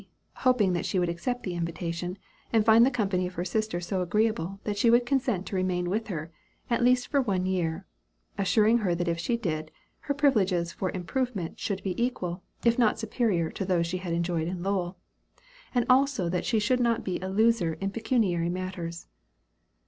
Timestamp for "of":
3.27-3.35